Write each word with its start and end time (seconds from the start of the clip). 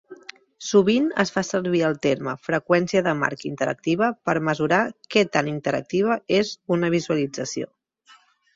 Sovint 0.67 1.09
es 1.23 1.31
fa 1.35 1.43
servir 1.49 1.81
el 1.89 1.99
terme 2.05 2.33
"freqüència 2.47 3.03
de 3.09 3.13
marc 3.21 3.45
interactiva" 3.51 4.09
per 4.31 4.37
mesurar 4.49 4.81
què 5.17 5.25
tan 5.39 5.53
interactiva 5.55 6.19
és 6.41 6.57
una 6.79 6.93
visualització. 6.99 7.73